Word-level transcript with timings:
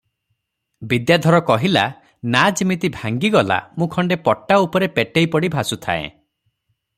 ବିଦ୍ୟାଧର 0.93 1.41
କହିଲା, 1.49 1.83
"ନାଆ 2.35 2.53
ଯିମିତି 2.61 2.91
ଭାଙ୍ଗିଗଲା, 2.95 3.59
ମୁଁ 3.79 3.89
ଖଣ୍ଡେ 3.97 4.19
ପଟା 4.29 4.59
ଉପରେ 4.65 4.91
ପେଟେଇ 4.97 5.31
ପଡ଼ି 5.37 5.53
ଭାସୁଥାଏଁ। 5.59 6.11